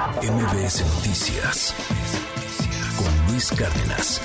[0.00, 1.74] MBS Noticias
[2.96, 4.22] con Luis Cárdenas.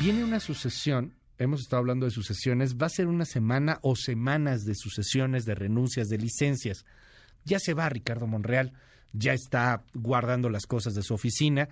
[0.00, 4.64] Viene una sucesión, hemos estado hablando de sucesiones, va a ser una semana o semanas
[4.64, 6.84] de sucesiones, de renuncias, de licencias.
[7.44, 8.72] Ya se va Ricardo Monreal,
[9.12, 11.68] ya está guardando las cosas de su oficina.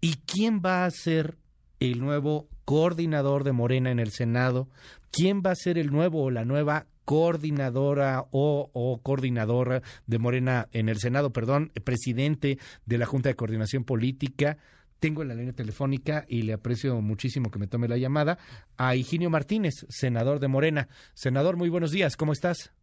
[0.00, 1.36] ¿Y quién va a ser
[1.80, 4.68] el nuevo coordinador de Morena en el Senado?
[5.10, 10.90] ¿Quién va a ser el nuevo o la nueva coordinadora o, coordinadora de Morena en
[10.90, 14.58] el Senado, perdón, presidente de la Junta de Coordinación Política.
[15.00, 18.36] Tengo en la línea telefónica y le aprecio muchísimo que me tome la llamada
[18.76, 20.88] a Higinio Martínez, senador de Morena.
[21.14, 22.74] Senador, muy buenos días, ¿cómo estás?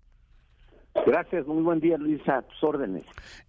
[1.05, 3.03] Gracias, muy buen día Luis, a tus órdenes.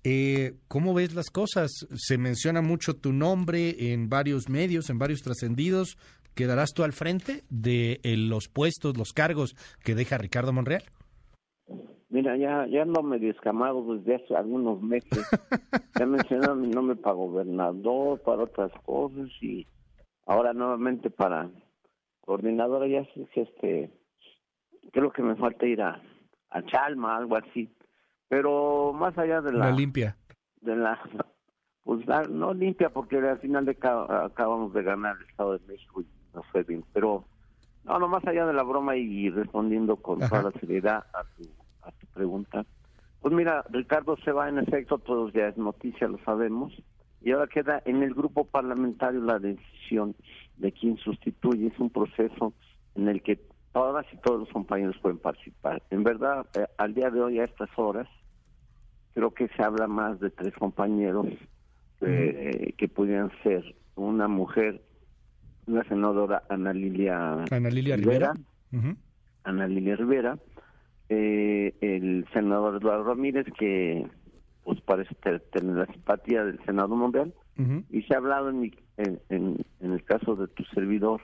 [0.05, 1.71] Eh, ¿Cómo ves las cosas?
[1.95, 5.97] Se menciona mucho tu nombre en varios medios, en varios trascendidos.
[6.37, 10.83] ¿Quedarás tú al frente de eh, los puestos, los cargos que deja Ricardo Monreal?
[12.11, 15.27] Mira, ya, ya no me descamado desde hace algunos meses.
[15.99, 19.67] ya mencionaron mi nombre para gobernador, para otras cosas y
[20.27, 21.51] ahora nuevamente para
[22.21, 22.87] coordinadora.
[22.87, 23.91] Ya sé que este,
[24.93, 26.03] creo que me falta ir a,
[26.51, 27.75] a Chalma, algo así.
[28.29, 29.71] Pero más allá de la.
[29.71, 30.19] La limpia.
[30.61, 31.01] De la.
[31.83, 36.16] Pues no limpia, porque al final de acabamos de ganar el Estado de México y
[36.57, 36.85] fue bien.
[36.93, 37.25] Pero,
[37.85, 41.49] no, no, más allá de la broma y respondiendo con toda la seriedad a tu,
[41.83, 42.65] a tu pregunta.
[43.21, 46.73] Pues mira, Ricardo se va en efecto, todos ya es noticia, lo sabemos.
[47.23, 50.15] Y ahora queda en el grupo parlamentario la decisión
[50.57, 51.67] de quién sustituye.
[51.67, 52.53] Es un proceso
[52.95, 53.39] en el que
[53.73, 55.83] todas y todos los compañeros pueden participar.
[55.91, 58.09] En verdad, eh, al día de hoy, a estas horas,
[59.13, 61.27] creo que se habla más de tres compañeros
[62.01, 64.86] eh, que pudieran ser una mujer
[65.67, 68.35] la senadora Ana Lilia, Ana Lilia Rivera,
[69.45, 70.39] Ana Lilia Rivera,
[71.09, 74.07] eh, el senador Eduardo Ramírez, que
[74.65, 75.15] pues parece
[75.53, 77.33] tener la simpatía del Senado Mundial,
[77.91, 81.23] y se ha hablado en, en, en, el caso de tu servidor,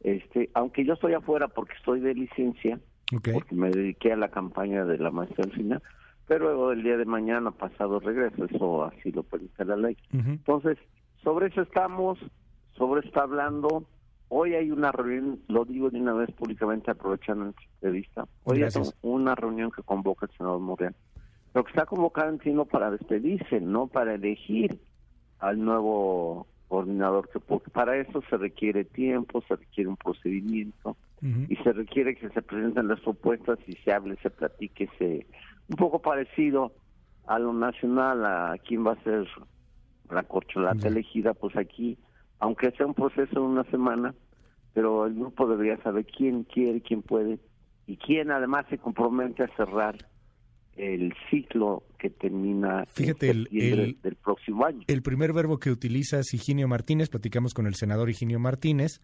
[0.00, 2.80] este aunque yo estoy afuera porque estoy de licencia,
[3.32, 5.82] porque me dediqué a la campaña de la maestra final,
[6.26, 9.96] pero el día de mañana pasado regreso, eso así lo permite la ley.
[10.12, 10.78] Entonces,
[11.22, 12.18] sobre eso estamos,
[12.78, 13.84] sobre está hablando.
[14.30, 18.26] Hoy hay una reunión, lo digo de una vez públicamente aprovechando esta entrevista.
[18.44, 18.70] Hoy hay
[19.02, 20.94] una reunión que convoca el senador Moreno.
[21.54, 24.78] Lo que está convocando sino para despedirse, no para elegir
[25.40, 30.96] al nuevo coordinador, que porque para eso se requiere tiempo, se requiere un procedimiento
[31.48, 35.26] y se requiere que se presenten las propuestas y se hable, se platique, se
[35.68, 36.72] un poco parecido
[37.26, 39.26] a lo nacional, a quién va a ser
[40.10, 41.98] la corcholata elegida, pues aquí
[42.38, 44.14] aunque sea un proceso de una semana,
[44.74, 47.38] pero el grupo debería saber quién quiere, quién puede
[47.86, 49.96] y quién además se compromete a cerrar
[50.76, 54.82] el ciclo que termina Fíjate, el, del próximo año.
[54.86, 59.00] El primer verbo que utiliza es Higinio Martínez, platicamos con el senador Higinio Martínez.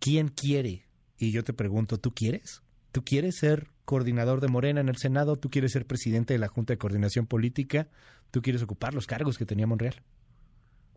[0.00, 0.86] ¿Quién quiere?
[1.18, 2.62] Y yo te pregunto, ¿tú quieres?
[2.92, 5.36] ¿Tú quieres ser coordinador de Morena en el Senado?
[5.36, 7.88] ¿Tú quieres ser presidente de la Junta de Coordinación Política?
[8.30, 10.02] ¿Tú quieres ocupar los cargos que tenía Monreal?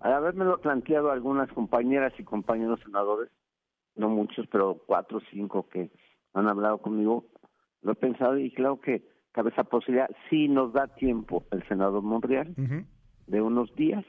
[0.02, 3.32] Al haberme planteado algunas compañeras y compañeros senadores,
[3.96, 5.92] no muchos, pero cuatro o cinco que
[6.34, 7.26] han hablado conmigo,
[7.82, 10.10] lo he pensado y claro que cabe esa posibilidad.
[10.30, 12.56] Si nos da tiempo el senador Monreal
[13.28, 14.04] de unos días,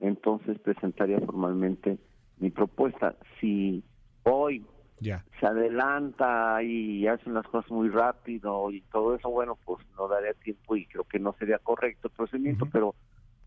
[0.00, 1.98] entonces presentaría formalmente
[2.38, 3.16] mi propuesta.
[3.40, 3.82] Si
[4.24, 4.66] hoy
[5.00, 10.34] se adelanta y hacen las cosas muy rápido y todo eso, bueno, pues no daría
[10.34, 12.94] tiempo y creo que no sería correcto el procedimiento, pero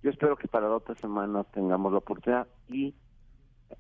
[0.04, 2.94] yo espero que para la otra semana tengamos la oportunidad y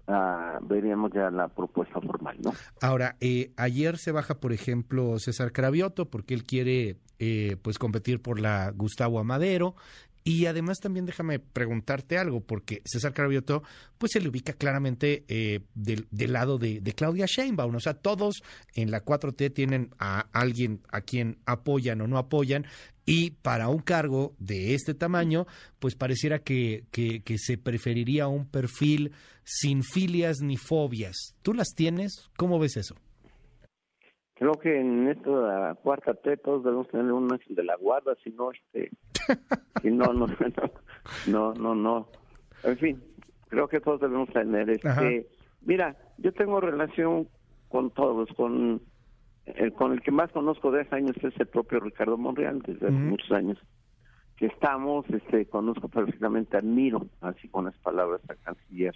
[0.07, 2.51] uh, veríamos ya la propuesta formal, ¿no?
[2.81, 8.21] Ahora, eh, ayer se baja, por ejemplo, César Cravioto porque él quiere eh, pues competir
[8.21, 9.75] por la Gustavo Amadero
[10.23, 13.63] y además también déjame preguntarte algo, porque César Carabioto
[13.97, 17.75] pues se le ubica claramente eh, del, lado de, de, Claudia Sheinbaum.
[17.75, 18.43] O sea, todos
[18.75, 22.65] en la 4T tienen a alguien a quien apoyan o no apoyan.
[23.03, 25.47] Y para un cargo de este tamaño,
[25.79, 29.11] pues pareciera que, que, que se preferiría un perfil
[29.43, 31.35] sin filias ni fobias.
[31.41, 32.29] ¿Tú las tienes?
[32.37, 32.95] ¿Cómo ves eso?
[34.41, 38.31] Creo que en la cuarta T todos debemos tener un ángel de la guarda, si
[38.31, 38.89] no, este,
[39.83, 40.25] si no, no,
[41.27, 42.07] no, no, no,
[42.63, 43.03] en fin,
[43.49, 45.27] creo que todos debemos tener, este,
[45.61, 47.27] mira, yo tengo relación
[47.69, 48.81] con todos, con
[49.45, 52.87] el, con el que más conozco de hace años es el propio Ricardo Monreal, desde
[52.87, 53.59] hace muchos años
[54.37, 58.95] que estamos, este, conozco perfectamente, admiro, así con las palabras al canciller,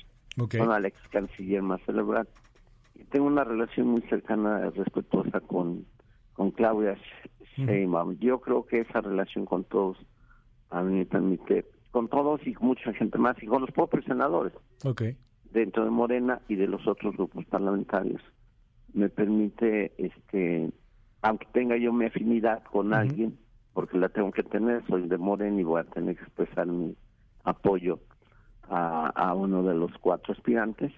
[0.57, 2.29] con al ex canciller más celebrado
[3.11, 5.85] tengo una relación muy cercana, respetuosa con,
[6.33, 6.97] con Claudia
[7.55, 8.17] Sheinbaum.
[8.19, 9.97] Yo creo que esa relación con todos,
[10.69, 14.53] a mí me permite, con todos y mucha gente más, y con los propios senadores.
[14.83, 15.17] Okay.
[15.51, 18.21] Dentro de Morena y de los otros grupos parlamentarios.
[18.93, 20.69] Me permite, este,
[21.21, 23.37] aunque tenga yo mi afinidad con alguien,
[23.73, 26.95] porque la tengo que tener, soy de Morena y voy a tener que expresar mi
[27.43, 27.99] apoyo
[28.69, 30.91] a, uno de los cuatro aspirantes.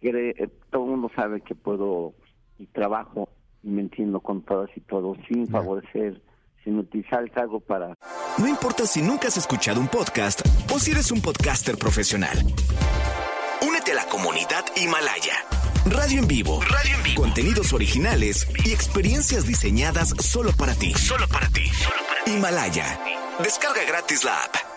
[0.00, 2.14] Eh, todo el mundo sabe que puedo
[2.58, 3.28] y trabajo
[3.62, 6.20] y me entiendo con todas y todos sin favorecer,
[6.64, 7.94] sin utilizar el cargo para...
[8.38, 10.40] No importa si nunca has escuchado un podcast
[10.72, 12.36] o si eres un podcaster profesional.
[13.66, 15.34] Únete a la comunidad Himalaya.
[15.86, 16.60] Radio en vivo.
[16.62, 17.22] Radio en vivo.
[17.22, 20.92] Contenidos originales y experiencias diseñadas solo para ti.
[20.94, 21.62] Solo para ti.
[22.26, 23.00] Himalaya.
[23.42, 24.67] Descarga gratis la app.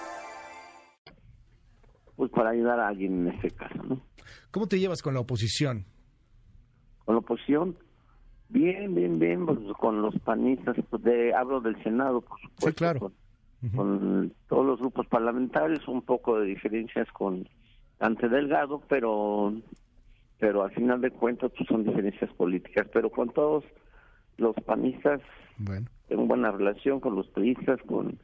[2.22, 4.00] Pues para ayudar a alguien en este caso, ¿no?
[4.52, 5.86] ¿Cómo te llevas con la oposición?
[7.04, 7.76] Con la oposición,
[8.48, 12.70] bien, bien, bien, pues, con los panistas, pues, de, hablo del Senado, por supuesto.
[12.70, 13.12] Sí, claro.
[13.76, 17.50] Con, todos los grupos parlamentarios, un poco de diferencias con
[18.00, 19.56] Ante Delgado, pero
[20.38, 23.64] pero al final de cuentas pues, son diferencias políticas, pero con todos
[24.38, 25.22] los panistas
[25.58, 25.88] bueno.
[26.08, 28.20] tengo buena relación con los periodistas, con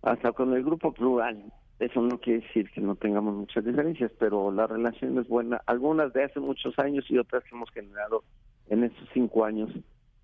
[0.00, 1.52] hasta con el grupo plural.
[1.82, 5.60] Eso no quiere decir que no tengamos muchas diferencias, pero la relación es buena.
[5.66, 8.22] Algunas de hace muchos años y otras que hemos generado
[8.68, 9.68] en estos cinco años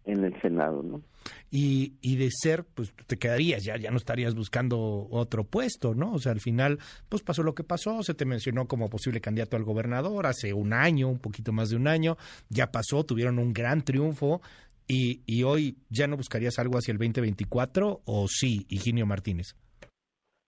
[0.04, 1.02] en el Senado, ¿no?
[1.50, 6.12] Y, y de ser, pues te quedarías, ya, ya no estarías buscando otro puesto, ¿no?
[6.12, 6.78] O sea, al final,
[7.08, 10.72] pues pasó lo que pasó, se te mencionó como posible candidato al gobernador hace un
[10.72, 12.16] año, un poquito más de un año,
[12.50, 14.42] ya pasó, tuvieron un gran triunfo,
[14.86, 19.56] y, y hoy ya no buscarías algo hacia el 2024, o sí, Higinio Martínez.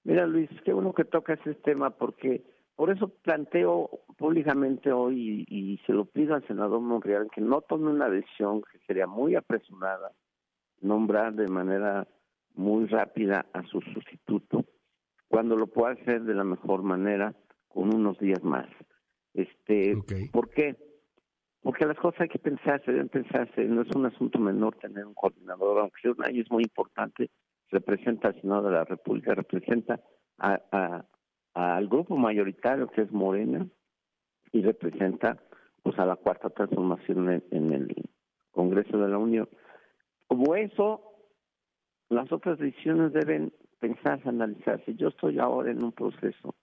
[0.05, 2.43] Mira, Luis, qué bueno que tocas ese tema porque
[2.75, 7.91] por eso planteo públicamente hoy y, se lo pido al senador Monreal que no tome
[7.91, 10.13] una decisión que sería muy apresurada,
[10.81, 12.09] nombrar de manera
[12.55, 14.65] muy rápida a su sustituto,
[15.29, 17.35] cuando lo pueda hacer de la mejor manera
[17.69, 18.67] con unos días más.
[19.35, 19.95] Este,
[20.33, 20.75] ¿Por qué?
[21.63, 25.15] Porque las cosas hay que pensarse, deben pensarse, no es un asunto menor tener un
[25.15, 27.31] coordinador, aunque es muy importante,
[27.71, 30.01] representa al Senado de la República, representa
[30.39, 31.05] a,
[31.55, 33.67] al grupo mayoritario que es Morena
[34.53, 35.39] y representa
[35.83, 37.95] pues a la cuarta transformación en, el
[38.51, 39.49] Congreso de la Unión.
[40.27, 41.03] Como eso,
[42.09, 44.95] las otras decisiones deben pensarse, analizarse.
[44.95, 46.55] Yo estoy ahora en un proceso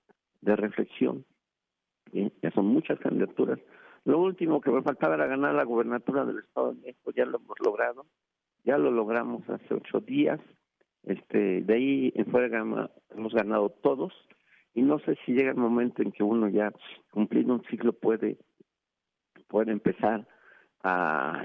[0.42, 1.25] de reflexión.
[2.13, 3.59] Ya son muchas candidaturas.
[4.06, 7.12] Lo último que me faltaba era ganar la gobernatura del Estado de México.
[7.15, 8.06] Ya lo hemos logrado.
[8.63, 10.39] Ya lo logramos hace ocho días.
[11.07, 12.48] Este, de ahí en fuera
[13.15, 14.13] hemos ganado todos
[14.74, 16.74] y no sé si llega el momento en que uno ya
[17.12, 18.38] cumplido un ciclo puede
[19.48, 20.27] puede empezar
[20.83, 21.42] a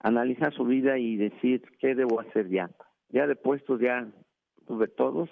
[0.00, 2.70] analizar su vida y decir qué debo hacer ya.
[3.08, 4.06] Ya de puestos ya
[4.66, 5.30] tuve todos,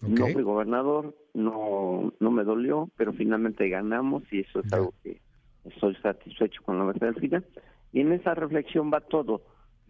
[0.00, 5.20] no fui gobernador, no no me dolió, pero finalmente ganamos y eso es algo que
[5.64, 7.46] estoy satisfecho con la verdad del final.
[7.92, 9.42] Y en esa reflexión va todo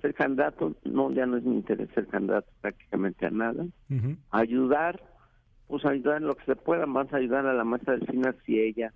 [0.03, 3.65] ser candidato, no, ya no es mi interés ser candidato prácticamente a nada.
[4.31, 5.03] Ayudar,
[5.69, 8.61] pues ayudar en lo que se pueda, más ayudar a la maestra del final si
[8.61, 8.93] ella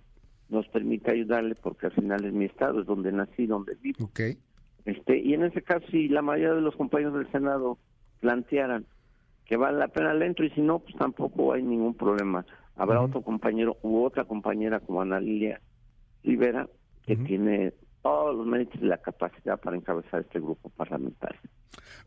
[0.49, 4.05] nos permite ayudarle, porque al final es mi estado, es donde nací, donde vivo.
[4.05, 4.37] Okay.
[4.85, 7.77] Este, y en ese caso, si la mayoría de los compañeros del Senado
[8.19, 8.85] plantearan
[9.45, 12.45] que vale la pena el entro, y si no, pues tampoco hay ningún problema.
[12.75, 15.61] Habrá otro compañero u otra compañera como Ana Lilia
[16.23, 16.67] Rivera,
[17.05, 17.73] que tiene
[18.07, 21.39] todos los méritos y la capacidad para encabezar este grupo parlamentario.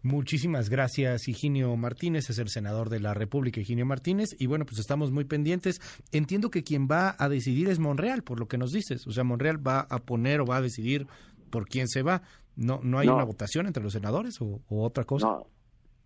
[0.02, 4.78] Muchísimas gracias, Higinio Martínez, es el senador de la República, Higinio Martínez, y bueno, pues
[4.78, 5.78] estamos muy pendientes.
[6.11, 9.25] Entiendo que quien va a decidir es Monreal, por lo que nos dices, o sea,
[9.25, 11.07] Monreal va a poner o va a decidir
[11.50, 12.23] por quién se va.
[12.57, 15.26] ¿No, no hay una votación entre los senadores o, otra cosa?
[15.26, 15.47] No,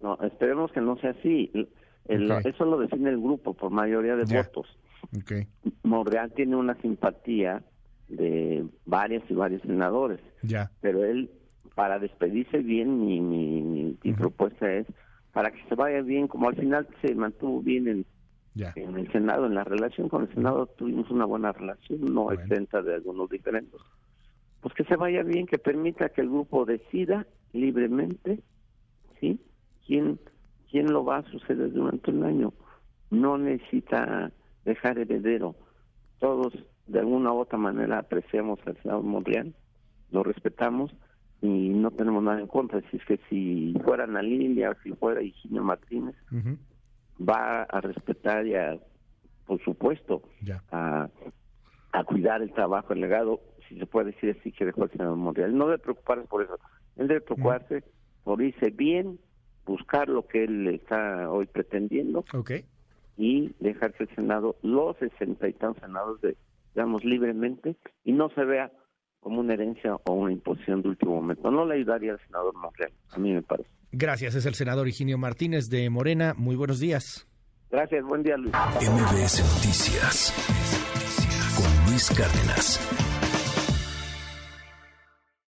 [0.02, 1.52] no, esperemos que no sea así.
[2.08, 4.66] Eso lo define el grupo por mayoría de votos.
[5.84, 7.62] Monreal tiene una simpatía
[8.08, 10.20] de varias y varios senadores.
[10.42, 10.70] Ya.
[10.80, 11.30] Pero él,
[11.74, 14.86] para despedirse bien, mi, mi, mi, propuesta es
[15.32, 18.06] para que se vaya bien, como al final se mantuvo bien en,
[18.76, 22.40] en el Senado, en la relación con el Senado tuvimos una buena relación, no bueno.
[22.40, 23.80] exenta de algunos diferentes.
[24.60, 28.40] Pues que se vaya bien, que permita que el grupo decida libremente,
[29.20, 29.40] ¿sí?
[29.86, 30.18] ¿Quién,
[30.70, 32.52] quién lo va a suceder durante un año?
[33.10, 34.32] No necesita
[34.64, 35.54] dejar heredero.
[36.20, 36.54] Todos
[36.86, 39.54] de alguna u otra manera apreciamos al senador Monreal,
[40.10, 40.94] lo respetamos
[41.40, 42.80] y no tenemos nada en contra.
[42.90, 46.14] Si es que si fuera Ana Lilia o si fuera Higinio Martínez,
[47.20, 48.78] va a respetar y a,
[49.46, 50.22] por supuesto,
[50.70, 51.08] a,
[51.92, 55.16] a cuidar el trabajo, el legado, si se puede decir así, que dejó el senador
[55.16, 55.56] Monreal.
[55.56, 56.58] No debe preocuparse por eso.
[56.96, 57.84] Él debe preocuparse
[58.22, 59.18] por irse bien,
[59.66, 62.24] buscar lo que él está hoy pretendiendo.
[63.16, 66.36] y dejar que el Senado, los sesenta y tantos senados, de,
[66.74, 68.70] digamos, libremente y no se vea
[69.20, 71.50] como una herencia o una imposición de último momento.
[71.50, 73.70] No le ayudaría al senador Monreal, a mí me parece.
[73.92, 76.34] Gracias, es el senador Higinio Martínez de Morena.
[76.36, 77.26] Muy buenos días.
[77.70, 78.52] Gracias, buen día Luis.
[78.52, 80.32] MBS Noticias
[81.56, 83.13] con Luis Cárdenas.